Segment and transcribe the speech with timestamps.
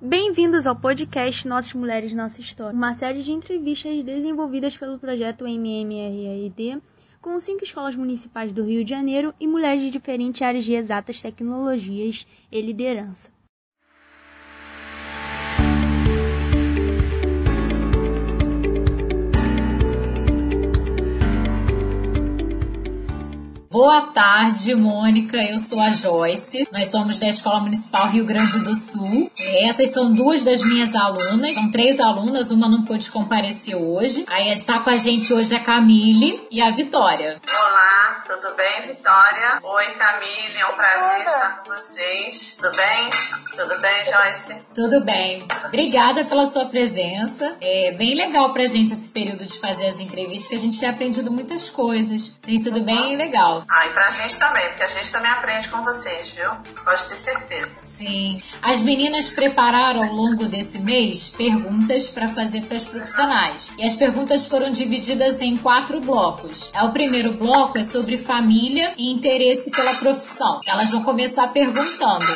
[0.00, 6.82] Bem-vindos ao podcast Nossas Mulheres Nossa História, uma série de entrevistas desenvolvidas pelo projeto MMRRD
[7.22, 11.22] com cinco escolas municipais do Rio de Janeiro e mulheres de diferentes áreas de exatas
[11.22, 13.33] tecnologias e liderança.
[23.74, 25.36] Boa tarde, Mônica.
[25.36, 26.68] Eu sou a Joyce.
[26.72, 29.28] Nós somos da Escola Municipal Rio Grande do Sul.
[29.36, 31.56] Essas são duas das minhas alunas.
[31.56, 34.24] São três alunas, uma não pôde comparecer hoje.
[34.28, 37.42] Aí está com a gente hoje a Camille e a Vitória.
[37.48, 39.58] Olá, tudo bem, Vitória?
[39.60, 40.56] Oi, Camille.
[40.56, 42.56] É um prazer estar com vocês.
[42.60, 43.10] Tudo bem?
[43.56, 44.62] Tudo bem, Joyce?
[44.72, 45.48] Tudo bem.
[45.66, 47.56] Obrigada pela sua presença.
[47.60, 50.88] É bem legal pra gente esse período de fazer as entrevistas, que a gente tem
[50.88, 52.38] aprendido muitas coisas.
[52.40, 53.63] Tem sido bem legal.
[53.68, 56.50] Ah, e pra gente também, porque a gente também aprende com vocês, viu?
[56.84, 57.80] Pode ter certeza.
[57.82, 58.40] Sim.
[58.62, 63.72] As meninas prepararam ao longo desse mês perguntas para fazer para as profissionais.
[63.78, 66.70] E as perguntas foram divididas em quatro blocos.
[66.74, 70.60] É, o primeiro bloco é sobre família e interesse pela profissão.
[70.66, 72.26] Elas vão começar perguntando: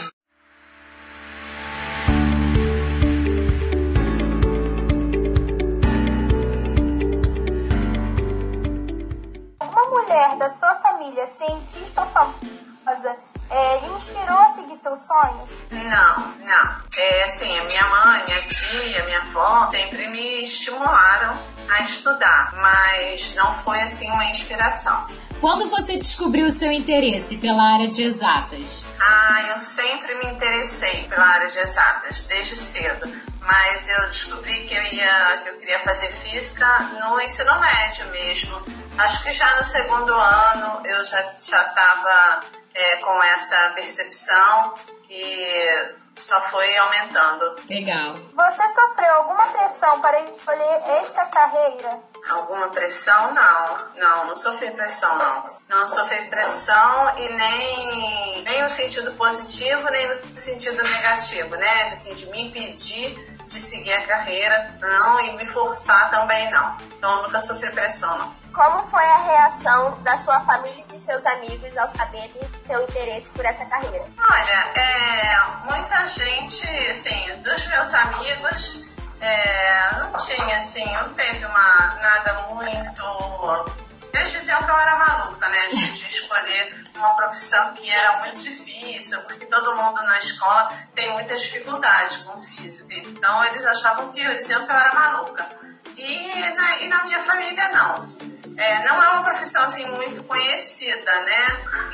[10.09, 13.17] mulher da sua família, cientista ou famosa,
[13.51, 15.51] é, lhe inspirou a seguir seus sonhos?
[15.71, 16.79] Não, não.
[16.97, 21.37] É assim, a minha mãe, minha tia, minha avó sempre me estimularam
[21.69, 25.07] a estudar, mas não foi assim uma inspiração.
[25.41, 28.85] Quando você descobriu o seu interesse pela área de exatas?
[28.99, 33.09] Ah, eu sempre me interessei pela área de exatas, desde cedo.
[33.49, 36.67] Mas eu descobri que eu ia, que eu queria fazer física
[37.01, 38.63] no ensino médio mesmo.
[38.99, 44.75] Acho que já no segundo ano eu já estava é, com essa percepção
[45.09, 47.57] e só foi aumentando.
[47.71, 48.17] Legal.
[48.35, 52.01] Você sofreu alguma pressão para escolher esta carreira?
[52.29, 53.33] Alguma pressão?
[53.33, 55.51] Não, não, não sofri pressão, não.
[55.71, 61.85] Não sofri pressão e nem, nem no sentido positivo, nem no sentido negativo, né?
[61.85, 66.77] Assim, de me impedir de seguir a carreira, não, e me forçar também não.
[66.97, 68.35] Então, eu nunca sofri pressão, não.
[68.53, 73.29] Como foi a reação da sua família e de seus amigos ao saberem seu interesse
[73.31, 74.05] por essa carreira?
[74.19, 78.89] Olha, é, muita gente, assim, dos meus amigos,
[79.21, 83.88] é, não tinha, assim, não teve uma, nada muito...
[84.25, 89.21] Diziam que eu era maluca, né, de, de escolher uma profissão que era muito difícil,
[89.23, 92.95] porque todo mundo na escola tem muita dificuldade com física.
[92.95, 95.49] Então, eles achavam que eu diziam que eu era maluca.
[95.97, 98.39] E na, e na minha família, não.
[98.57, 101.47] É, não é uma profissão assim muito conhecida, né?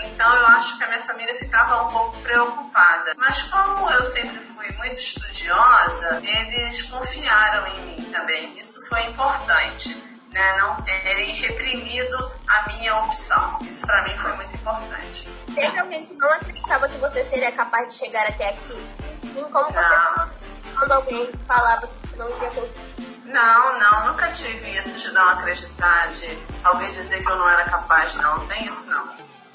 [0.04, 3.12] Então eu acho que a minha família ficava um pouco preocupada.
[3.18, 8.58] Mas como eu sempre fui muito estudiosa, eles confiaram em mim também.
[8.58, 10.02] Isso foi importante,
[10.34, 10.58] né?
[10.58, 13.58] Não terem reprimido a minha opção.
[13.62, 15.28] Isso para mim foi muito importante.
[15.54, 18.86] Teve alguém que não acreditava que você seria capaz de chegar até aqui?
[19.22, 20.30] E como você não.
[20.76, 22.94] quando alguém falava que não iria conseguir?
[23.24, 27.64] Não, não, nunca tive isso de não acreditar, de alguém dizer que eu não era
[27.64, 29.08] capaz, não, não tem isso não.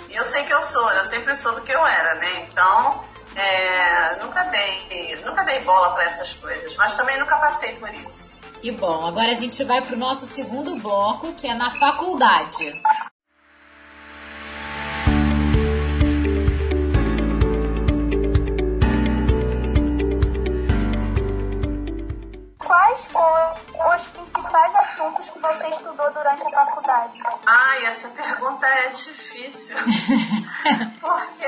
[0.09, 2.47] E eu sei que eu sou, eu sempre soube que eu era, né?
[2.50, 7.94] Então, é, nunca dei, nunca dei bola para essas coisas, mas também nunca passei por
[7.94, 8.31] isso.
[8.62, 9.08] Que bom.
[9.08, 12.81] Agora a gente vai para o nosso segundo bloco, que é na faculdade.
[22.58, 23.53] Quais foram
[23.96, 27.20] os principais assuntos que você estudou durante a faculdade?
[27.46, 29.78] Ai, essa pergunta é difícil.
[31.00, 31.47] Porque,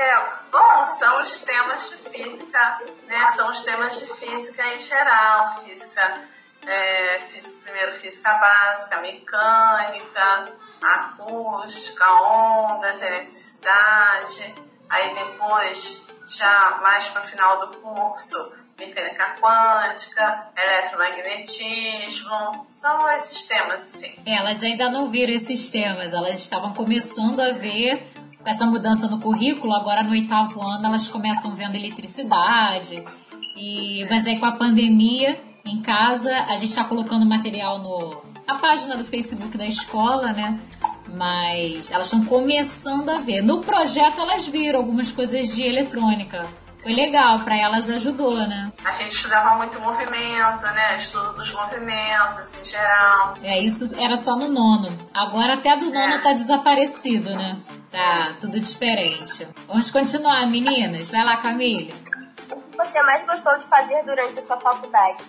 [0.50, 3.30] bom, são os temas de física, né?
[3.36, 5.62] São os temas de física em geral.
[5.62, 6.22] Física,
[6.66, 7.01] é,
[8.22, 14.54] física básica, mecânica, acústica, ondas, eletricidade.
[14.88, 23.80] Aí depois, já mais para o final do curso, mecânica quântica, eletromagnetismo, são esses temas,
[23.80, 24.14] assim.
[24.24, 28.06] Elas ainda não viram esses temas, elas estavam começando a ver
[28.40, 33.04] com essa mudança no currículo, agora no oitavo ano elas começam vendo eletricidade,
[33.56, 38.56] e, mas aí com a pandemia em casa, a gente está colocando material no, na
[38.56, 40.58] página do Facebook da escola, né?
[41.14, 43.42] Mas elas estão começando a ver.
[43.42, 46.46] No projeto elas viram algumas coisas de eletrônica
[46.82, 48.72] foi legal, para elas ajudou, né?
[48.84, 50.96] A gente estudava muito movimento, né?
[50.98, 53.34] Estudo dos movimentos em geral.
[53.40, 54.90] É, isso era só no nono.
[55.14, 56.18] Agora até do nono é.
[56.18, 57.60] tá desaparecido, né?
[57.88, 59.46] Tá tudo diferente.
[59.68, 61.10] Vamos continuar, meninas.
[61.10, 61.94] Vai lá, Camille.
[62.84, 65.24] Você mais gostou de fazer durante a sua faculdade?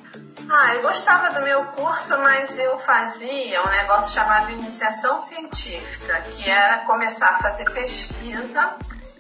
[0.50, 6.50] Ah, eu gostava do meu curso, mas eu fazia um negócio chamado iniciação científica, que
[6.50, 8.76] era começar a fazer pesquisa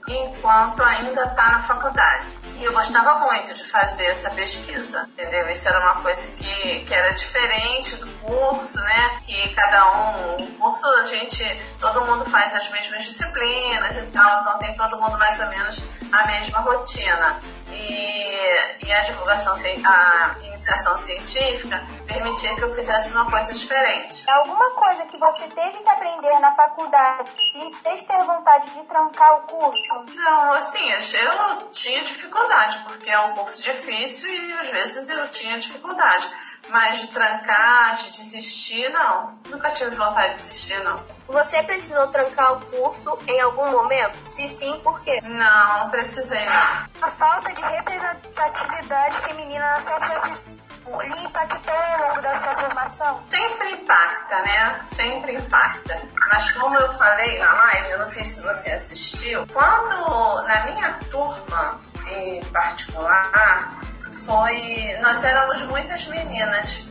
[0.07, 2.37] enquanto ainda está na faculdade.
[2.57, 5.49] E eu gostava muito de fazer essa pesquisa, entendeu?
[5.49, 9.19] Isso era uma coisa que, que era diferente do curso, né?
[9.21, 11.43] Que cada um, o curso a gente,
[11.79, 15.89] todo mundo faz as mesmas disciplinas e tal, então tem todo mundo mais ou menos
[16.11, 17.39] a mesma rotina
[17.73, 19.53] e, e a divulgação,
[19.85, 24.29] a iniciação científica permitia que eu fizesse uma coisa diferente.
[24.29, 29.37] Alguma coisa que você teve que aprender na faculdade e fez ter vontade de trancar
[29.37, 30.05] o curso?
[30.15, 35.59] Não, assim, eu tinha dificuldade, porque é um curso difícil e às vezes eu tinha
[35.59, 36.29] dificuldade.
[36.69, 39.37] Mas de trancar, de desistir, não.
[39.49, 41.03] Nunca tive vontade de desistir, não.
[41.27, 44.15] Você precisou trancar o curso em algum momento?
[44.29, 45.21] Se sim, por quê?
[45.21, 47.07] Não, não precisei, não.
[47.07, 50.63] A falta de representatividade feminina na sua profissão
[51.01, 53.23] lhe impactou ao longo da sua formação?
[53.29, 54.81] Sempre impacta, né?
[54.85, 56.01] Sempre impacta.
[56.29, 60.93] Mas como eu falei na live, eu não sei se você assistiu, quando na minha
[61.09, 61.79] turma
[62.11, 63.79] em particular,
[64.25, 64.97] foi.
[65.01, 66.89] Nós éramos muitas meninas.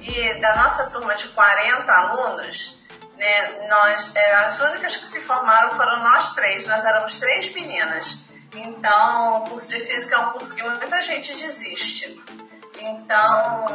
[0.00, 2.84] E da nossa turma de 40 alunos,
[3.16, 6.66] né, nós, é, as únicas que se formaram foram nós três.
[6.66, 8.28] Nós éramos três meninas.
[8.54, 12.22] Então, o curso de física é um curso que muita gente desiste.
[12.78, 13.66] Então,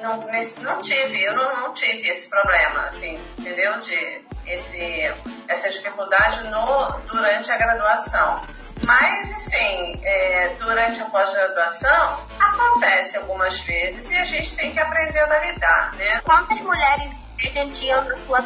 [0.00, 0.26] não,
[0.62, 3.78] não tive, eu não, não tive esse problema, assim, entendeu?
[3.78, 5.12] De esse,
[5.48, 8.42] essa dificuldade no, durante a graduação.
[8.86, 15.18] Mas, assim, é, durante a pós-graduação, acontece algumas vezes e a gente tem que aprender
[15.18, 16.20] a lidar, né?
[16.24, 18.44] Quantas mulheres pretendiam na sua,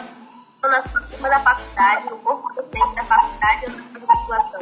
[0.62, 4.60] na sua turma da faculdade, no corpo docente da faculdade ou na sua graduação?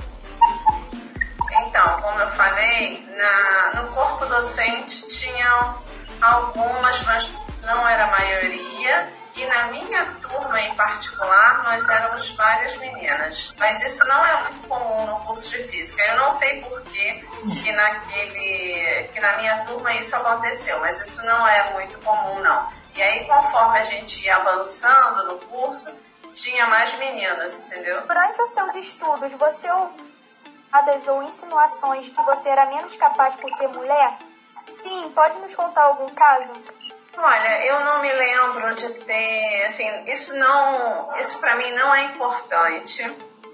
[1.57, 5.79] Então, como eu falei, na, no corpo docente tinham
[6.21, 7.33] algumas, mas
[7.63, 13.55] não era a maioria e na minha turma em particular, nós éramos várias meninas.
[13.59, 16.05] Mas isso não é muito comum no curso de física.
[16.05, 17.27] Eu não sei por que,
[17.63, 22.73] que, naquele, que na minha turma isso aconteceu, mas isso não é muito comum, não.
[22.95, 26.01] E aí, conforme a gente ia avançando no curso,
[26.33, 28.07] tinha mais meninas, entendeu?
[28.07, 33.69] Durante os seus estudos, você ou insinuações de que você era menos capaz por ser
[33.69, 34.19] mulher?
[34.69, 36.53] Sim, pode nos contar algum caso?
[37.17, 42.05] Olha, eu não me lembro de ter, assim, isso não, isso para mim não é
[42.05, 43.09] importante,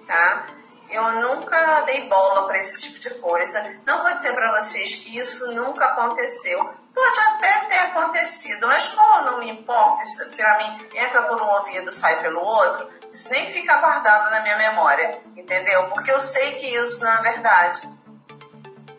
[0.06, 0.46] tá?
[0.90, 3.78] Eu nunca dei bola para esse tipo de coisa.
[3.86, 6.74] Não vou dizer para vocês que isso nunca aconteceu.
[6.92, 11.48] Pode até ter acontecido, mas como não me importa, isso para mim entra por um
[11.48, 15.88] ouvido, sai pelo outro, isso nem fica guardado na minha memória, entendeu?
[15.90, 17.88] Porque eu sei que isso não é verdade.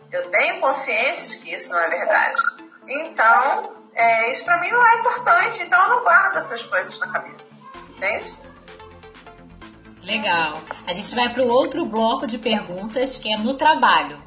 [0.10, 2.42] Eu tenho consciência de que isso não é verdade.
[2.88, 7.08] Então, é, isso para mim não é importante, então eu não guardo essas coisas na
[7.08, 7.56] cabeça.
[7.90, 8.36] Entende?
[10.04, 10.60] Legal.
[10.88, 14.22] A gente vai para o outro bloco de perguntas que é no trabalho.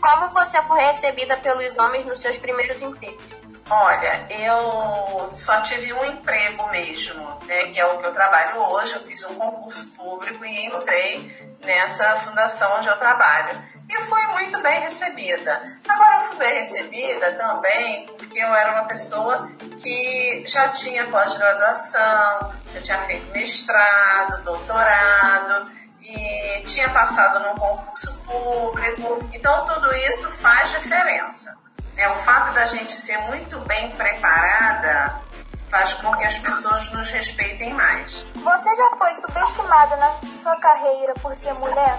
[0.00, 3.24] Como você foi recebida pelos homens nos seus primeiros empregos?
[3.70, 8.94] Olha, eu só tive um emprego mesmo, né, que é o que eu trabalho hoje.
[8.94, 14.60] Eu fiz um concurso público e entrei nessa fundação onde eu trabalho e fui muito
[14.62, 15.78] bem recebida.
[15.88, 22.52] Agora, eu fui bem recebida também porque eu era uma pessoa que já tinha pós-graduação,
[22.74, 25.70] já tinha feito mestrado, doutorado
[26.00, 29.28] e tinha passado num concurso público.
[29.32, 31.56] Então, tudo isso faz diferença.
[31.96, 35.20] É, o fato da gente ser muito bem preparada
[35.68, 38.24] faz com que as pessoas nos respeitem mais.
[38.34, 41.98] Você já foi subestimada na sua carreira por ser mulher?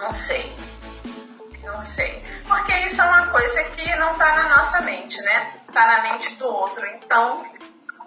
[0.00, 0.56] Não sei.
[1.62, 2.24] Não sei.
[2.48, 5.60] Porque isso é uma coisa que não está na nossa mente, né?
[5.68, 6.86] Está na mente do outro.
[6.86, 7.44] Então,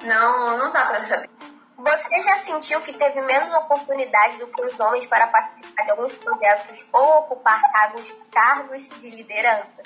[0.01, 1.29] não, não dá para saber.
[1.77, 6.13] Você já sentiu que teve menos oportunidade do que os homens para participar de alguns
[6.13, 9.83] projetos ou ocupar cargos, cargos de liderança?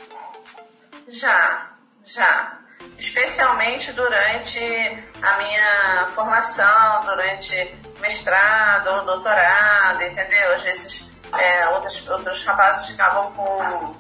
[1.07, 1.69] Já,
[2.05, 2.59] já.
[2.97, 10.53] Especialmente durante a minha formação, durante mestrado ou doutorado, entendeu?
[10.53, 13.95] Às vezes é, outros, outros rapazes ficavam com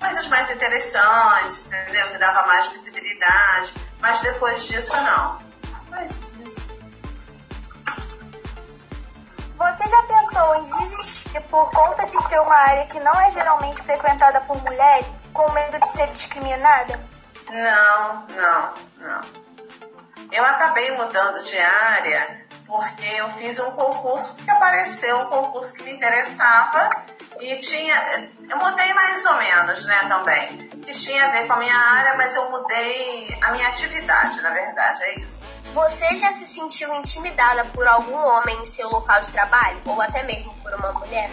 [0.00, 2.08] coisas mais interessantes, entendeu?
[2.10, 5.40] Que dava mais visibilidade, mas depois disso não.
[5.90, 6.26] Mas
[9.56, 13.82] Você já pensou em desistir por conta de ser uma área que não é geralmente
[13.82, 17.00] frequentada por mulheres, com medo de ser discriminada?
[17.50, 19.20] Não, não, não.
[20.30, 25.82] Eu acabei mudando de área porque eu fiz um concurso que apareceu, um concurso que
[25.84, 27.04] me interessava
[27.40, 31.58] e tinha, eu mudei mais ou menos, né, também, que tinha a ver com a
[31.58, 35.44] minha área, mas eu mudei a minha atividade, na verdade, é isso.
[35.72, 39.78] Você já se sentiu intimidada por algum homem em seu local de trabalho?
[39.84, 41.30] Ou até mesmo por uma mulher?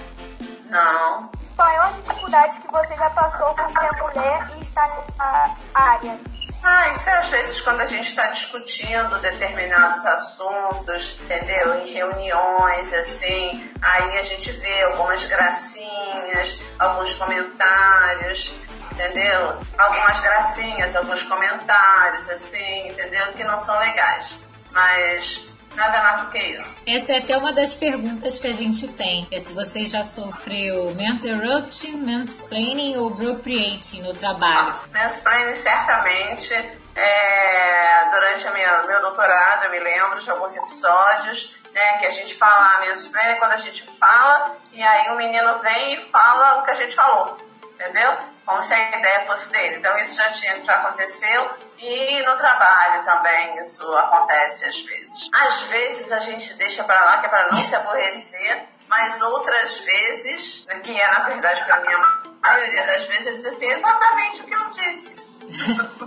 [0.65, 1.31] Não.
[1.55, 6.32] Qual é a dificuldade que você já passou por ser mulher e estar nessa área?
[6.63, 11.85] Ah, isso é às vezes quando a gente está discutindo determinados assuntos, entendeu?
[11.85, 18.59] Em reuniões, assim, aí a gente vê algumas gracinhas, alguns comentários,
[18.93, 19.61] entendeu?
[19.77, 23.33] Algumas gracinhas, alguns comentários, assim, entendeu?
[23.33, 24.39] Que não são legais.
[24.71, 26.81] Mas Nada mais do que isso.
[26.87, 29.27] Essa é até uma das perguntas que a gente tem.
[29.31, 34.79] É se você já sofreu interrupting, mansplaining ou appropriating no trabalho.
[34.93, 36.53] Ah, mansplaining certamente.
[36.95, 42.11] É, durante a minha, meu doutorado, eu me lembro de alguns episódios né, que a
[42.11, 46.59] gente fala mansplaining é quando a gente fala e aí o menino vem e fala
[46.59, 47.37] o que a gente falou,
[47.83, 48.17] entendeu?
[48.45, 49.77] Como se a ideia fosse dele.
[49.77, 55.29] Então isso já tinha, já aconteceu e no trabalho também isso acontece às vezes.
[55.33, 59.79] Às vezes a gente deixa para lá que é para não se aborrecer, mas outras
[59.79, 64.45] vezes, que é na verdade para mim a maioria das vezes, é assim, exatamente o
[64.45, 65.33] que eu disse.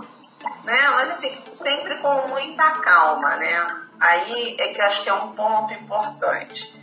[0.63, 0.89] né?
[0.89, 3.67] Mas assim, sempre com muita calma, né?
[3.99, 6.77] Aí é que eu acho que é um ponto importante.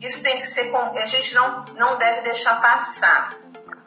[0.00, 0.72] Isso tem que ser.
[0.74, 3.34] A gente não, não deve deixar passar,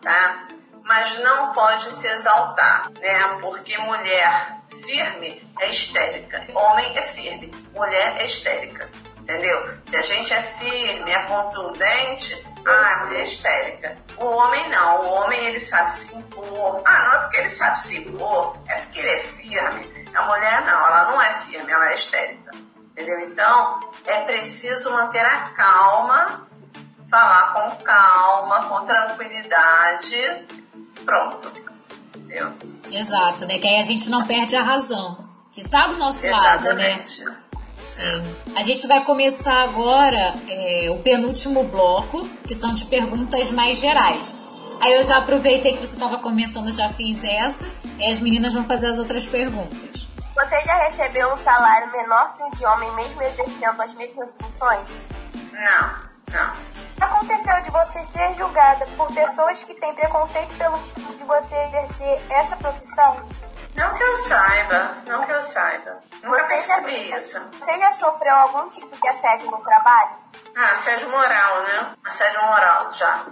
[0.02, 0.48] tá?
[0.84, 3.38] mas não pode se exaltar, né?
[3.40, 9.78] Porque mulher firme é histérica, homem é firme, mulher é histérica, entendeu?
[9.84, 13.98] Se a gente é firme, é contundente, ah, mulher é histérica.
[14.18, 16.82] O homem não, o homem ele sabe se impor.
[16.86, 20.10] Ah, não é porque ele sabe se impor, é porque ele é firme.
[20.14, 22.52] A mulher não, ela não é firme, ela é histérica.
[22.92, 23.20] Entendeu?
[23.22, 26.51] Então, é preciso manter a calma,
[27.12, 30.46] falar com calma, com tranquilidade,
[31.04, 31.52] pronto.
[32.16, 32.54] Entendeu?
[32.90, 33.60] Exato, né?
[33.60, 35.30] Que aí a gente não perde a razão.
[35.52, 37.24] Que tá do nosso Exatamente.
[37.26, 37.38] lado, né?
[37.84, 38.36] Sim.
[38.56, 44.34] A gente vai começar agora é, o penúltimo bloco, que são de perguntas mais gerais.
[44.80, 48.64] Aí eu já aproveitei que você estava comentando, já fiz essa, e as meninas vão
[48.64, 50.08] fazer as outras perguntas.
[50.34, 55.02] Você já recebeu um salário menor que o de homem, mesmo exercendo as mesmas funções?
[55.52, 56.11] Não, não.
[57.00, 62.56] Aconteceu de você ser julgada por pessoas que têm preconceito pelo de você exercer essa
[62.56, 63.28] profissão?
[63.76, 66.04] Não que eu saiba, não que eu saiba.
[66.24, 67.50] Nunca percebi já, isso.
[67.60, 70.12] Você já sofreu algum tipo de assédio no trabalho?
[70.56, 71.94] Ah, assédio moral, né?
[72.06, 73.26] Assédio moral, já.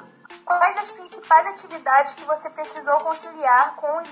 [0.46, 4.10] Quais as principais atividades que você precisou conciliar com os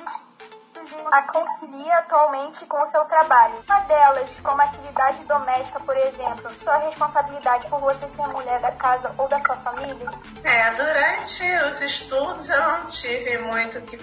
[1.12, 3.56] a concilia atualmente com o seu trabalho.
[3.68, 9.12] Uma delas, como atividade doméstica, por exemplo, sua responsabilidade por você ser mulher da casa
[9.18, 10.10] ou da sua família?
[10.44, 13.98] É, durante os estudos eu não tive muito que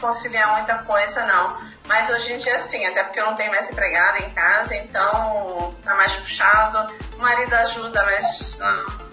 [0.00, 1.58] conciliar muita coisa, não.
[1.86, 5.74] Mas hoje em dia sim, até porque eu não tenho mais empregada em casa, então
[5.84, 6.92] tá mais puxado.
[7.14, 9.08] O marido ajuda, mas não.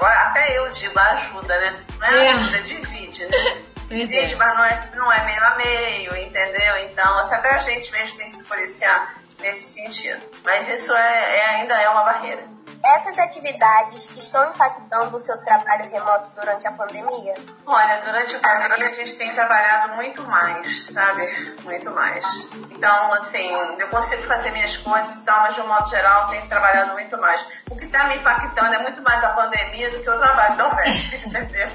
[0.00, 1.84] Até eu digo ajuda, né?
[1.98, 2.30] Não é, é.
[2.30, 3.62] ajuda, divide, né?
[3.88, 4.34] Pois é.
[4.36, 6.76] mas não é, não é meio a meio, entendeu?
[6.84, 10.20] Então, assim, até a gente mesmo tem que se policiar nesse sentido.
[10.44, 12.58] Mas isso é, é, ainda é uma barreira.
[12.84, 17.34] Essas atividades estão impactando o seu trabalho remoto durante a pandemia?
[17.66, 21.56] Olha, durante a pandemia a gente tem trabalhado muito mais, sabe?
[21.64, 22.48] Muito mais.
[22.70, 26.48] Então, assim, eu consigo fazer minhas coisas e tal, mas de um modo geral tenho
[26.48, 27.62] trabalhado muito mais.
[27.68, 31.16] O que está me impactando é muito mais a pandemia do que o trabalho doméstico,
[31.28, 31.68] entendeu?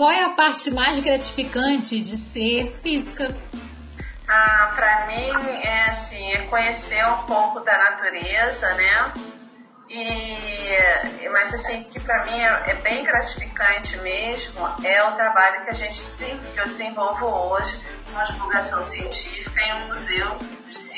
[0.00, 3.36] Qual é a parte mais gratificante de ser física?
[4.26, 9.12] Ah, para mim é assim, é conhecer um pouco da natureza, né?
[9.90, 15.70] E, mas assim, que para mim é, é, bem gratificante mesmo é o trabalho que
[15.70, 16.00] a gente
[16.54, 20.38] que eu desenvolvo hoje com divulgação científica em um museu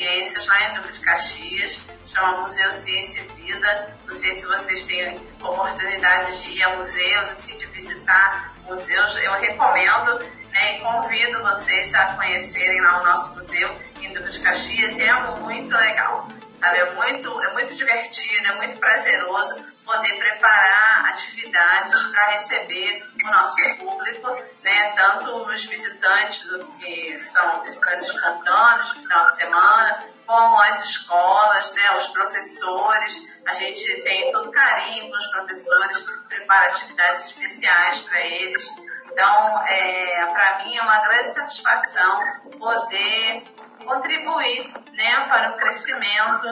[0.02, 3.96] ciências lá em Duque de Caxias, chama Museu Ciência e Vida.
[4.06, 9.32] Não sei se vocês têm oportunidade de ir a museus, assim, de visitar museus, eu
[9.32, 10.18] recomendo
[10.52, 15.02] né, e convido vocês a conhecerem lá o nosso museu em Duque de Caxias e
[15.02, 16.28] é muito legal.
[16.58, 16.78] Sabe?
[16.78, 23.56] É, muito, é muito divertido, é muito prazeroso poder preparar atividades para receber o nosso
[23.78, 24.28] público,
[24.62, 24.92] né?
[24.96, 26.48] tanto os visitantes
[26.80, 31.96] que são visitantes espontâneos no final de semana, como as escolas, né?
[31.96, 33.32] os professores.
[33.46, 38.68] A gente tem todo carinho com os professores, prepara atividades especiais para eles.
[39.10, 43.44] Então, é, para mim é uma grande satisfação poder
[43.84, 46.44] contribuir né, para o crescimento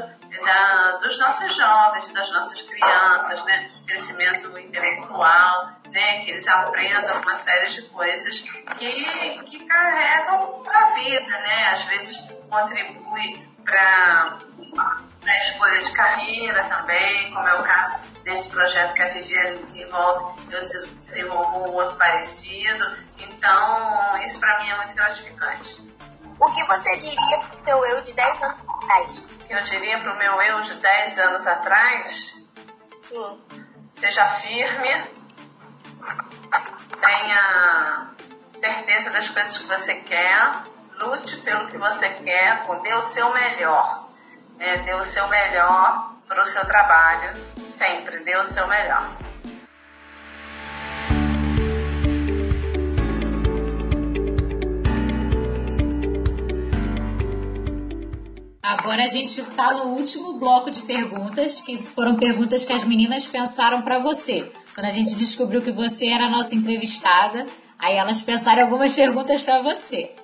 [0.42, 7.34] da, dos nossos jovens, das nossas crianças, né, crescimento intelectual, né, que eles aprendam uma
[7.34, 8.40] série de coisas
[8.78, 14.38] que, que carregam para a vida, né, às vezes contribui para
[15.26, 20.40] a escolha de carreira também, como é o caso desse projeto que a Viviane desenvolve,
[20.50, 22.96] eu desenvolvo um outro parecido.
[23.18, 25.69] Então, isso para mim é muito gratificante.
[26.40, 29.26] O que você diria para o seu eu de 10 anos atrás?
[29.50, 32.42] Eu diria para o meu eu de 10 anos atrás?
[33.06, 33.40] Sim.
[33.90, 35.04] Seja firme,
[36.98, 38.10] tenha
[38.58, 40.52] certeza das coisas que você quer,
[40.98, 44.08] lute pelo que você quer, dê o seu melhor.
[44.56, 44.78] Né?
[44.78, 47.36] Dê o seu melhor para o seu trabalho,
[47.68, 49.10] sempre dê o seu melhor.
[58.70, 63.26] Agora a gente está no último bloco de perguntas, que foram perguntas que as meninas
[63.26, 64.48] pensaram para você.
[64.76, 69.42] Quando a gente descobriu que você era a nossa entrevistada, aí elas pensaram algumas perguntas
[69.42, 70.14] para você.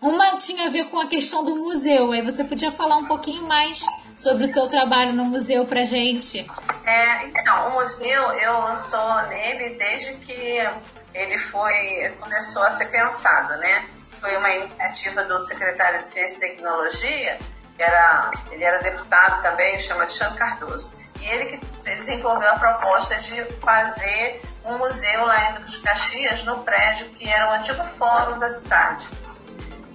[0.00, 3.42] Uma tinha a ver com a questão do museu, aí você podia falar um pouquinho
[3.42, 3.84] mais
[4.16, 6.50] sobre o seu trabalho no museu pra gente.
[6.86, 10.66] É, então, o museu, eu estou nele desde que
[11.12, 13.84] ele foi, começou a ser pensado, né?
[14.22, 17.38] Foi uma iniciativa do secretário de Ciência e Tecnologia,
[17.80, 20.98] que era, ele era deputado também, chama Alexandre Cardoso.
[21.18, 26.62] E ele que desenvolveu a proposta de fazer um museu lá em de Caxias, no
[26.62, 29.08] prédio que era o antigo fórum da cidade.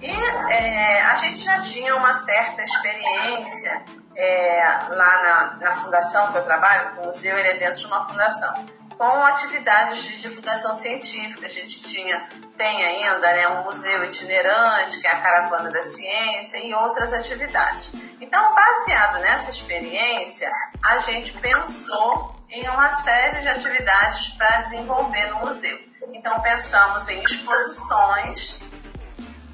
[0.02, 0.10] E
[0.52, 3.84] é, a gente já tinha uma certa experiência
[4.16, 8.04] é, lá na, na, fundação que eu trabalho, o museu ele é dentro de uma
[8.08, 8.66] fundação,
[8.96, 11.46] com atividades de divulgação científica.
[11.46, 16.58] A gente tinha, tem ainda né, um museu itinerante, que é a Caravana da Ciência,
[16.58, 17.94] e outras atividades.
[18.20, 20.48] Então, baseado nessa experiência,
[20.84, 25.78] a gente pensou em uma série de atividades para desenvolver no museu.
[26.12, 28.62] Então, pensamos em exposições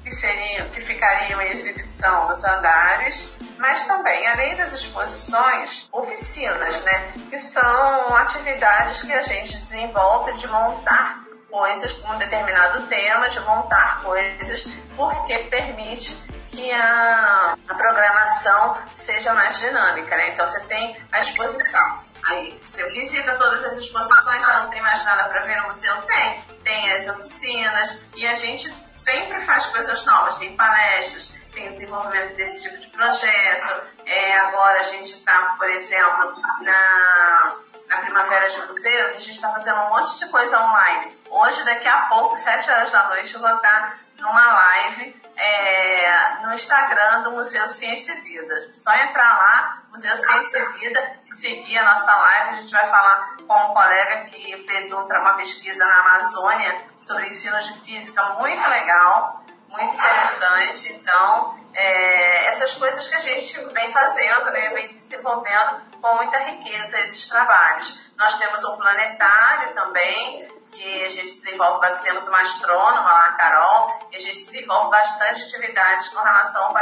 [0.03, 3.32] que seriam, que ficariam em exibição nos andares,
[3.63, 7.13] mas também, além das exposições, oficinas, né?
[7.29, 13.39] Que são atividades que a gente desenvolve de montar coisas com um determinado tema, de
[13.39, 16.13] montar coisas, porque permite
[16.51, 20.31] que a, a programação seja mais dinâmica, né?
[20.31, 22.03] Então você tem a exposição.
[22.25, 26.01] Aí você visita todas as exposições, não tem mais nada para ver no museu?
[26.01, 26.43] Tem.
[26.65, 32.63] Tem as oficinas e a gente sempre faz coisas novas, tem palestras, tem desenvolvimento desse
[32.63, 33.83] tipo de projeto.
[34.05, 37.55] É, agora a gente está, por exemplo, na,
[37.87, 41.17] na Primavera de Museus, a gente está fazendo um monte de coisa online.
[41.29, 46.53] Hoje, daqui a pouco, 7 horas da noite, eu vou estar numa live é, no
[46.53, 48.71] Instagram do Museu Ciência e Vida.
[48.73, 52.49] Só entrar lá, Museu Ciência e Vida, e seguir a nossa live.
[52.49, 57.27] A gente vai falar com um colega que fez outra, uma pesquisa na Amazônia sobre
[57.27, 59.42] ensino de física muito legal,
[59.73, 60.93] muito interessante.
[60.93, 66.99] Então, é, essas coisas que a gente vem fazendo, né, vem desenvolvendo com muita riqueza
[66.99, 67.99] esses trabalhos.
[68.15, 74.15] Nós temos um planetário também, que a gente desenvolve, temos uma astrônoma lá, Carol, e
[74.15, 76.73] a gente desenvolve bastante atividades com relação ao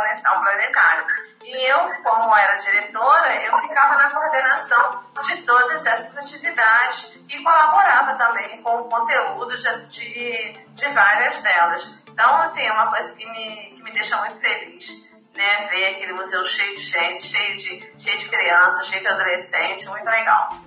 [0.41, 1.05] planetário.
[1.43, 8.15] E eu, como era diretora, eu ficava na coordenação de todas essas atividades e colaborava
[8.15, 12.00] também com o conteúdo de, de, de várias delas.
[12.11, 15.67] Então, assim, é uma coisa que me, que me deixa muito feliz, né?
[15.67, 20.05] Ver aquele museu cheio de gente, cheio de, cheio de crianças, cheio de adolescentes, muito
[20.05, 20.61] legal.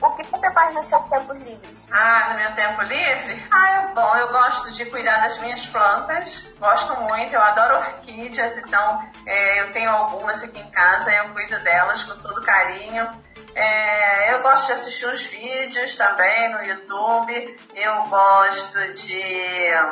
[0.00, 1.88] O que você faz nos seus tempos livres?
[1.90, 3.46] Ah, no meu tempo livre?
[3.50, 4.16] Ah, é bom.
[4.16, 6.54] Eu gosto de cuidar das minhas plantas.
[6.58, 7.34] Gosto muito.
[7.34, 8.56] Eu adoro orquídeas.
[8.58, 11.12] Então, é, eu tenho algumas aqui em casa.
[11.12, 13.08] Eu cuido delas com todo carinho.
[13.54, 17.58] É, eu gosto de assistir uns vídeos também no YouTube.
[17.74, 19.22] Eu gosto de,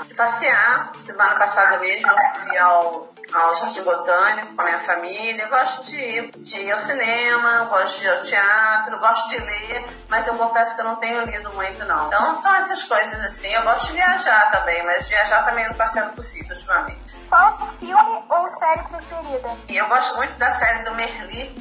[0.06, 0.90] de passear.
[0.94, 5.42] Semana passada mesmo eu fui ao ao Jardim Botânico com a minha família.
[5.42, 9.38] Eu gosto de ir, de ir ao cinema, gosto de ir ao teatro, gosto de
[9.38, 12.06] ler, mas eu confesso que eu não tenho lido muito, não.
[12.06, 13.52] Então são essas coisas assim.
[13.52, 17.18] Eu gosto de viajar também, mas viajar também não está sendo possível ultimamente.
[17.28, 19.56] Qual seu filme ou série preferida?
[19.68, 21.56] Eu gosto muito da série do Merli,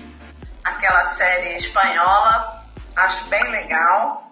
[0.63, 2.65] aquela série espanhola.
[2.95, 4.32] Acho bem legal.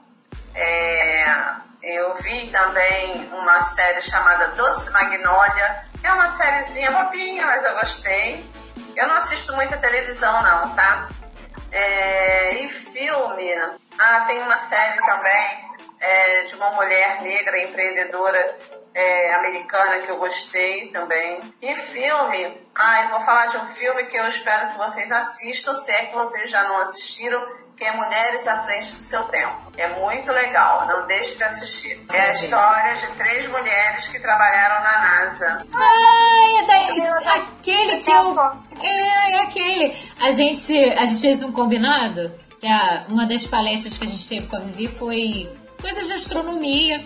[0.55, 7.73] É, eu vi também uma série chamada Doce Magnólia, é uma sériezinha bobinha, mas eu
[7.75, 8.45] gostei.
[8.95, 11.09] Eu não assisto muita televisão não, tá?
[11.71, 13.51] É, e filme,
[13.99, 18.57] ah, tem uma série também é, de uma mulher negra empreendedora
[18.93, 21.41] é, americana que eu gostei também.
[21.61, 25.75] E filme, ah, eu vou falar de um filme que eu espero que vocês assistam,
[25.75, 27.45] se é que vocês já não assistiram,
[27.77, 29.71] que é Mulheres à Frente do Seu Tempo.
[29.77, 32.05] É muito legal, não deixe de assistir.
[32.13, 35.61] É a história de três mulheres que trabalharam na NASA.
[35.73, 37.01] Ah, é daí,
[37.37, 38.39] aquele que eu...
[38.81, 39.95] É, é aquele.
[40.21, 44.27] A gente, a gente fez um combinado, que a, uma das palestras que a gente
[44.27, 47.03] teve com a Vivi foi coisas de astronomia.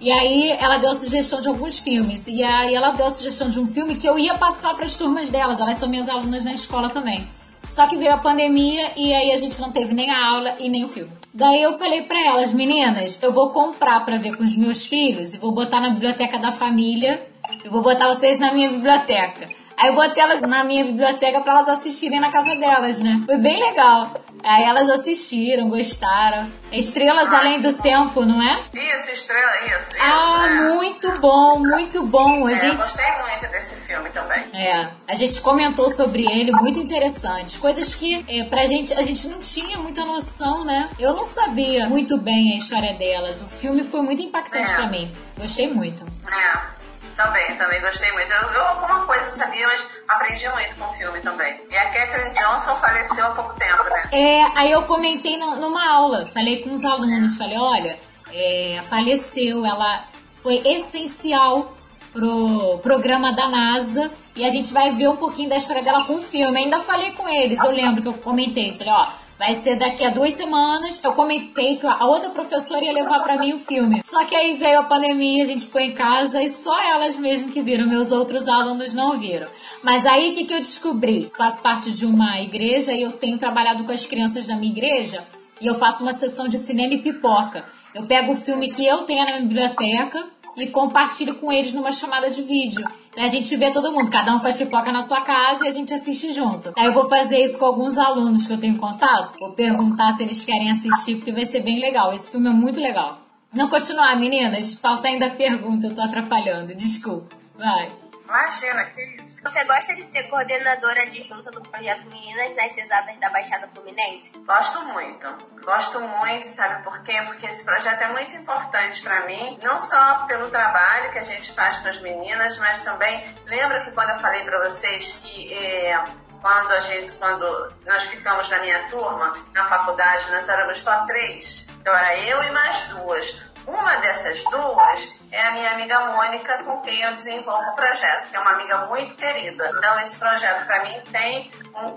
[0.00, 2.26] E aí ela deu a sugestão de alguns filmes.
[2.26, 4.94] E aí ela deu a sugestão de um filme que eu ia passar para as
[4.94, 5.60] turmas delas.
[5.60, 7.28] Elas são minhas alunas na escola também.
[7.72, 10.68] Só que veio a pandemia e aí a gente não teve nem a aula e
[10.68, 11.10] nem o filme.
[11.32, 15.32] Daí eu falei para elas, meninas, eu vou comprar para ver com os meus filhos
[15.32, 17.26] e vou botar na biblioteca da família.
[17.64, 19.48] Eu vou botar vocês na minha biblioteca.
[19.76, 23.22] Aí eu botei elas na minha biblioteca para elas assistirem na casa delas, né?
[23.26, 24.12] Foi bem legal.
[24.44, 26.50] Aí elas assistiram, gostaram.
[26.72, 28.60] Estrelas ah, Além do Tempo, não é?
[28.74, 29.90] Isso, Estrela, isso.
[29.90, 30.74] isso ah, é.
[30.74, 32.46] muito bom, muito bom.
[32.46, 32.66] A é, gente...
[32.70, 34.42] Eu gostei muito desse filme também.
[34.52, 37.58] É, a gente comentou sobre ele, muito interessante.
[37.58, 40.90] Coisas que é, pra gente, a gente não tinha muita noção, né?
[40.98, 43.40] Eu não sabia muito bem a história delas.
[43.40, 44.74] O filme foi muito impactante é.
[44.74, 45.12] para mim.
[45.38, 46.04] Gostei muito.
[46.26, 46.81] É.
[47.16, 48.32] Também, também gostei muito.
[48.32, 51.60] Eu, eu, alguma coisa sabia, mas aprendi muito com o filme também.
[51.70, 54.08] E a Catherine Johnson faleceu há pouco tempo, né?
[54.12, 57.98] É, aí eu comentei no, numa aula, falei com os alunos, falei, olha,
[58.32, 61.76] é, faleceu, ela foi essencial
[62.12, 66.14] pro programa da NASA e a gente vai ver um pouquinho da história dela com
[66.14, 66.58] o filme.
[66.58, 69.06] Ainda falei com eles, eu lembro que eu comentei, falei, ó,
[69.38, 71.02] Vai ser daqui a duas semanas.
[71.02, 74.00] Eu comentei que a outra professora ia levar para mim o filme.
[74.04, 77.50] Só que aí veio a pandemia, a gente ficou em casa e só elas mesmo
[77.50, 77.86] que viram.
[77.86, 79.48] Meus outros alunos não viram.
[79.82, 81.30] Mas aí o que, que eu descobri?
[81.36, 85.26] Faço parte de uma igreja e eu tenho trabalhado com as crianças da minha igreja
[85.60, 87.64] e eu faço uma sessão de cinema e pipoca.
[87.94, 90.24] Eu pego o filme que eu tenho na minha biblioteca
[90.56, 92.86] e compartilho com eles numa chamada de vídeo.
[93.12, 95.70] Então a gente vê todo mundo, cada um faz pipoca na sua casa e a
[95.70, 96.72] gente assiste junto.
[96.76, 100.22] Aí eu vou fazer isso com alguns alunos que eu tenho contato, vou perguntar se
[100.22, 102.12] eles querem assistir, porque vai ser bem legal.
[102.12, 103.18] Esse filme é muito legal.
[103.52, 107.36] Não continuar, meninas, falta ainda pergunta, eu tô atrapalhando, desculpa.
[107.54, 108.01] Vai.
[108.32, 109.42] Imagina, que isso.
[109.42, 114.38] Você gosta de ser coordenadora adjunta do projeto Meninas nas Exatas da Baixada Fluminense?
[114.38, 115.28] Gosto muito.
[115.62, 117.20] Gosto muito, sabe por quê?
[117.26, 121.52] Porque esse projeto é muito importante para mim, não só pelo trabalho que a gente
[121.52, 126.02] faz com as meninas, mas também, lembra que quando eu falei para vocês que é,
[126.40, 131.68] quando a gente, quando nós ficamos na minha turma, na faculdade, nós éramos só três.
[131.82, 133.42] Então era eu e mais duas.
[133.66, 138.36] Uma dessas duas é a minha amiga Mônica, com quem eu desenvolvo o projeto, que
[138.36, 139.72] é uma amiga muito querida.
[139.74, 141.96] Então, esse projeto para mim tem um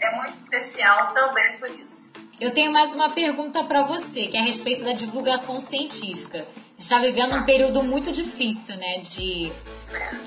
[0.00, 2.10] é muito especial também por isso.
[2.40, 6.46] Eu tenho mais uma pergunta para você, que é a respeito da divulgação científica.
[6.76, 9.52] está vivendo um período muito difícil, né, de,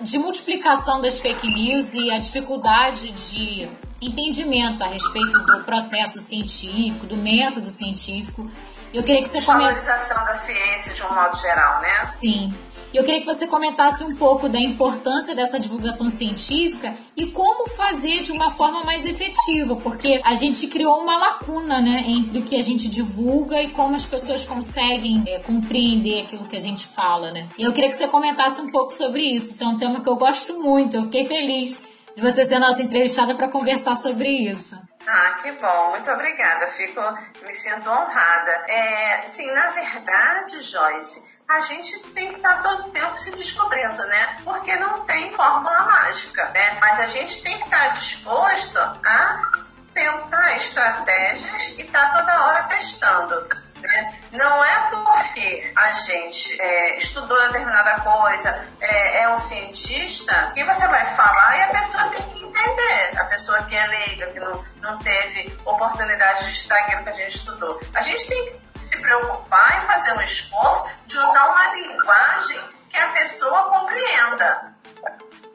[0.02, 3.70] de multiplicação das fake news e a dificuldade de
[4.02, 8.50] entendimento a respeito do processo científico, do método científico.
[8.94, 9.86] Eu queria que você comentasse.
[9.86, 12.00] Valorização da ciência de um modo geral, né?
[12.00, 12.54] Sim.
[12.92, 17.70] E eu queria que você comentasse um pouco da importância dessa divulgação científica e como
[17.70, 22.42] fazer de uma forma mais efetiva, porque a gente criou uma lacuna, né, entre o
[22.42, 26.88] que a gente divulga e como as pessoas conseguem é, compreender aquilo que a gente
[26.88, 27.48] fala, né?
[27.60, 29.54] E eu queria que você comentasse um pouco sobre isso.
[29.54, 30.98] Isso é um tema que eu gosto muito.
[30.98, 31.84] Eu fiquei feliz
[32.16, 34.76] de você ser nossa entrevistada para conversar sobre isso.
[35.08, 36.68] Ah, que bom, muito obrigada.
[36.68, 37.02] Fico,
[37.42, 38.52] me sinto honrada.
[38.68, 44.38] É, sim, na verdade, Joyce, a gente tem que estar todo tempo se descobrindo, né?
[44.44, 46.78] Porque não tem fórmula mágica, né?
[46.80, 49.52] Mas a gente tem que estar disposto a
[49.94, 53.48] tentar estratégias e estar toda hora testando.
[53.82, 54.20] Né?
[54.32, 60.88] Não é porque a gente é, estudou determinada coisa, é, é, um cientista, que você
[60.88, 63.20] vai falar e a pessoa tem que entender.
[63.20, 67.14] A pessoa que é leiga, que não, não teve oportunidade de estar aquilo que a
[67.14, 67.82] gente estudou.
[67.94, 72.98] A gente tem que se preocupar em fazer um esforço de usar uma linguagem que
[72.98, 74.69] a pessoa compreenda.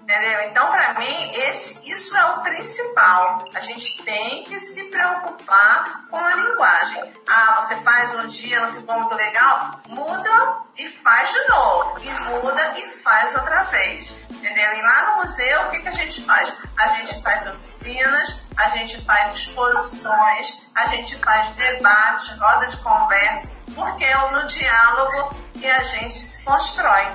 [0.04, 0.42] Entendeu?
[0.50, 3.48] Então, para mim, esse, isso é o principal.
[3.54, 7.14] A gente tem que se preocupar com a linguagem.
[7.26, 9.80] Ah, você faz um dia, não ficou muito legal?
[9.88, 12.00] Muda e faz de novo.
[12.00, 14.10] E muda e faz outra vez.
[14.28, 14.74] Entendeu?
[14.74, 16.52] E lá no museu, o que, que a gente faz?
[16.76, 23.48] A gente faz oficinas, a gente faz exposições, a gente faz debates, roda de conversa,
[23.74, 27.06] porque é no diálogo que a gente se constrói.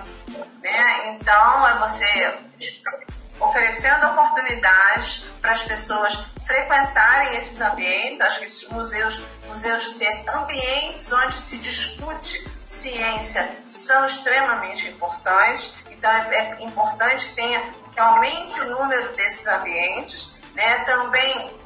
[0.61, 1.17] Né?
[1.19, 2.39] Então, é você
[3.39, 6.13] oferecendo oportunidades para as pessoas
[6.45, 13.49] frequentarem esses ambientes, acho que esses museus, museus de ciência, ambientes onde se discute ciência
[13.67, 17.61] são extremamente importantes, então é, é importante ter,
[17.93, 20.83] que aumente o número desses ambientes, né?
[20.85, 21.57] também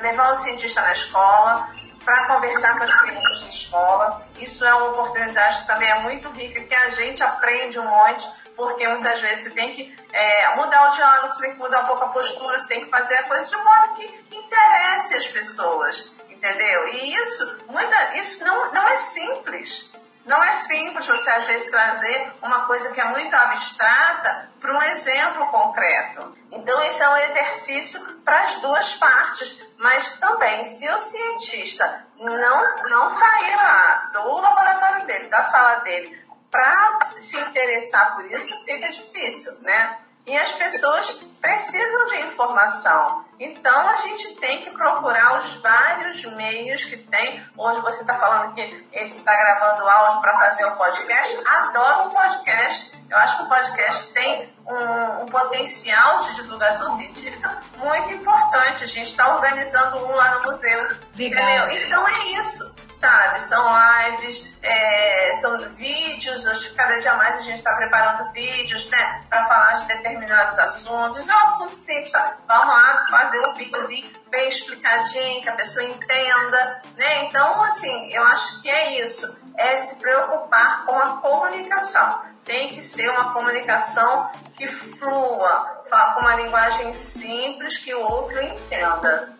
[0.00, 1.68] levar o cientista na escola,
[2.04, 4.26] para conversar com as crianças escola.
[4.38, 8.86] Isso é uma oportunidade também é muito rica, que a gente aprende um monte, porque
[8.86, 12.04] muitas vezes você tem que é, mudar o diálogo, você tem que mudar um pouco
[12.04, 16.88] a postura, você tem que fazer a coisa de modo que interesse as pessoas, entendeu?
[16.88, 19.92] E isso, muita, isso não, não é simples.
[20.24, 24.82] Não é simples você, às vezes, trazer uma coisa que é muito abstrata para um
[24.82, 26.36] exemplo concreto.
[26.52, 29.66] Então, esse é um exercício para as duas partes.
[29.78, 36.22] Mas também, se o cientista não, não sair lá do laboratório dele, da sala dele,
[36.50, 39.98] para se interessar por isso, fica difícil, né?
[40.26, 43.24] E as pessoas precisam de informação.
[43.40, 47.44] Então a gente tem que procurar os vários meios que tem.
[47.56, 51.42] Hoje você está falando que esse está gravando áudio para fazer o um podcast.
[51.44, 53.02] Adoro um podcast.
[53.10, 58.84] Eu acho que o podcast tem um, um potencial de divulgação científica muito importante.
[58.84, 60.96] A gente está organizando um lá no museu.
[61.16, 61.66] Legal.
[61.66, 61.86] Entendeu?
[61.86, 62.71] Então é isso
[63.02, 63.42] sabe?
[63.42, 69.24] São lives, é, são vídeos, hoje cada dia mais a gente está preparando vídeos, né?
[69.28, 71.18] Para falar de determinados assuntos.
[71.18, 72.36] Isso é um assunto simples, sabe?
[72.46, 77.24] Vamos lá fazer um videozinho bem explicadinho, que a pessoa entenda, né?
[77.24, 79.42] Então, assim, eu acho que é isso.
[79.56, 82.22] É se preocupar com a comunicação.
[82.44, 85.82] Tem que ser uma comunicação que flua,
[86.14, 89.32] com uma linguagem simples que o outro entenda.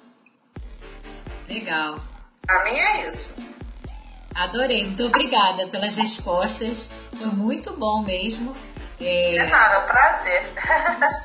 [1.49, 1.99] Legal.
[2.49, 3.52] A minha é isso.
[4.35, 6.91] Adorei, muito obrigada pelas respostas.
[7.17, 8.57] Foi muito bom mesmo.
[9.01, 9.31] É...
[9.31, 10.53] De nada, é prazer.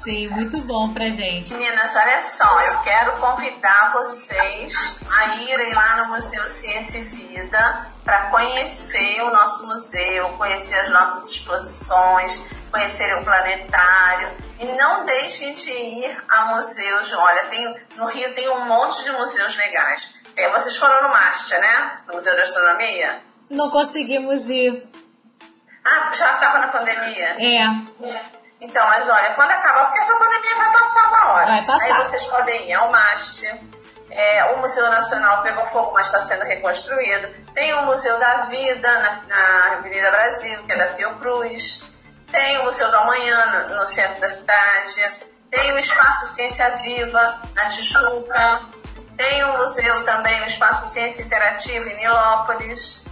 [0.03, 1.53] Sim, muito bom pra gente.
[1.53, 7.87] Meninas, olha só, eu quero convidar vocês a irem lá no Museu Ciência e Vida
[8.03, 14.29] para conhecer o nosso museu, conhecer as nossas exposições, conhecer o planetário.
[14.59, 17.13] E não deixem de ir a museus.
[17.13, 20.17] Olha, tem, no Rio tem um monte de museus legais.
[20.37, 21.99] É, vocês foram no MAST, né?
[22.07, 23.19] No Museu de Astronomia?
[23.49, 24.87] Não conseguimos ir.
[25.83, 27.35] Ah, já estava na pandemia?
[27.39, 27.63] É.
[27.63, 28.21] é.
[28.61, 31.45] Então, mas olha, quando acabar, porque essa pandemia vai passar uma hora.
[31.45, 31.85] Vai passar.
[31.85, 33.77] Aí vocês podem ir ao MAST.
[34.11, 37.27] É, o Museu Nacional pegou fogo, mas está sendo reconstruído.
[37.53, 41.83] Tem o Museu da Vida na, na Avenida Brasil, que é da Fiocruz.
[42.31, 45.01] Tem o Museu do Amanhã no, no centro da cidade.
[45.49, 48.61] Tem o Espaço Ciência Viva na Tijuca.
[49.17, 53.07] Tem o museu também, o Espaço Ciência Interativa em Nilópolis.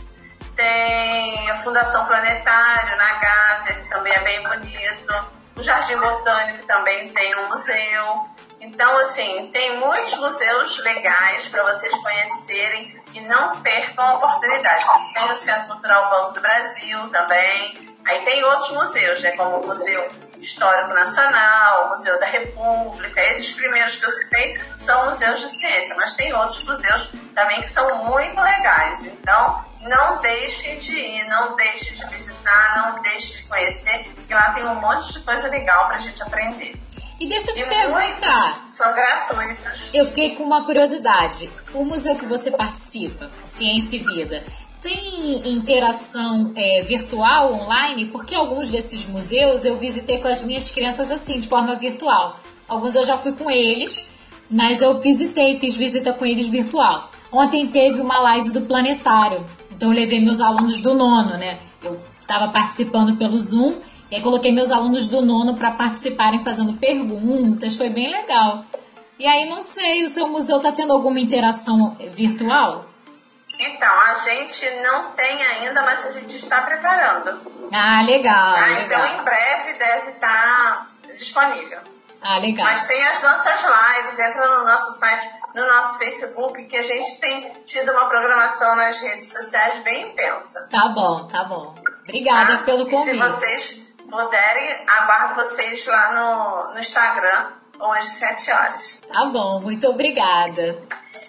[0.55, 5.25] Tem a Fundação Planetário na Gávea, que também é bem bonito.
[5.55, 8.29] O Jardim Botânico também tem um museu.
[8.61, 14.85] Então, assim, tem muitos museus legais para vocês conhecerem e não percam a oportunidade.
[15.13, 17.95] Tem o Centro Cultural Banco do Brasil também.
[18.05, 23.21] Aí tem outros museus, né, como o Museu Histórico Nacional, Museu da República.
[23.21, 27.69] Esses primeiros que eu citei são museus de ciência, mas tem outros museus também que
[27.69, 29.05] são muito legais.
[29.05, 34.51] Então, não deixe de ir, não deixe de visitar, não deixe de conhecer, que lá
[34.51, 36.75] tem um monte de coisa legal para a gente aprender.
[37.19, 38.65] E deixa eu te perguntar.
[38.69, 39.93] São gratuitos.
[39.93, 41.49] Eu fiquei com uma curiosidade.
[41.73, 44.43] O museu que você participa, Ciência e Vida,
[44.81, 48.05] tem interação é, virtual, online?
[48.05, 52.39] Porque alguns desses museus eu visitei com as minhas crianças assim, de forma virtual.
[52.67, 54.09] Alguns eu já fui com eles,
[54.49, 57.09] mas eu visitei, fiz visita com eles virtual.
[57.31, 61.57] Ontem teve uma live do Planetário, então eu levei meus alunos do nono, né?
[61.81, 63.75] Eu estava participando pelo Zoom
[64.09, 68.63] e aí coloquei meus alunos do nono para participarem fazendo perguntas, foi bem legal.
[69.17, 72.85] E aí não sei, o seu museu está tendo alguma interação virtual?
[73.57, 77.39] Então, a gente não tem ainda, mas a gente está preparando.
[77.71, 78.55] Ah, legal.
[78.55, 79.05] Ah, legal.
[79.05, 81.79] Então, em breve deve estar disponível.
[82.21, 82.65] Ah, legal.
[82.65, 87.19] Mas tem as nossas lives, entra no nosso site, no nosso Facebook, que a gente
[87.21, 90.67] tem tido uma programação nas redes sociais bem intensa.
[90.69, 91.63] Tá bom, tá bom.
[92.03, 92.63] Obrigada tá?
[92.63, 93.15] pelo convite.
[93.15, 99.01] Se vocês puderem, aguardo vocês lá no, no Instagram, hoje, 7 horas.
[99.07, 100.77] Tá bom, muito obrigada.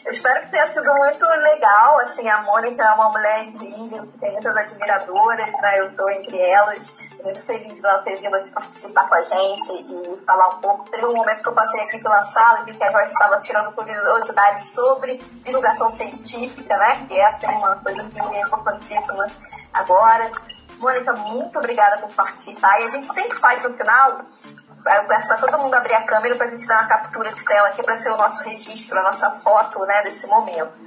[0.05, 1.99] Eu espero que tenha sido muito legal.
[1.99, 5.81] Assim, a Mônica é uma mulher incrível, que tem muitas admiradoras, né?
[5.81, 6.89] Eu estou entre elas.
[7.25, 10.89] Muito feliz de ela ter vindo aqui participar com a gente e falar um pouco.
[10.91, 13.73] Teve um momento que eu passei aqui pela sala e que a Joyce estava tirando
[13.73, 17.05] curiosidades sobre divulgação científica, né?
[17.09, 19.29] Que essa é uma coisa que é importantíssima
[19.73, 20.31] agora.
[20.79, 22.81] Mônica, muito obrigada por participar.
[22.81, 26.37] E a gente sempre faz no final, eu peço para todo mundo abrir a câmera
[26.37, 29.03] para a gente dar uma captura de tela aqui para ser o nosso registro, a
[29.03, 30.87] nossa foto né, desse momento.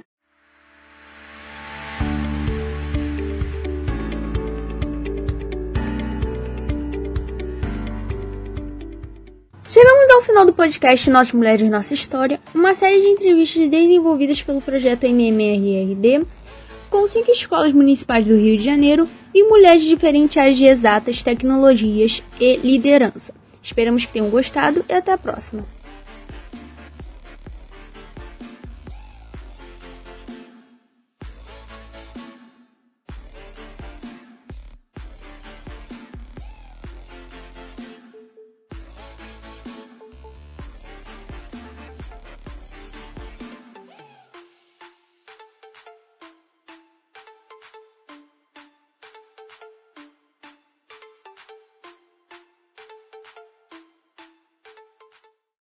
[9.68, 14.60] Chegamos ao final do podcast Nós Mulheres Nossa História, uma série de entrevistas desenvolvidas pelo
[14.60, 16.26] projeto MMRRD
[16.90, 21.22] com cinco escolas municipais do Rio de Janeiro e mulheres de diferentes áreas de exatas,
[21.22, 23.32] tecnologias e liderança.
[23.62, 25.64] Esperamos que tenham gostado e até a próxima.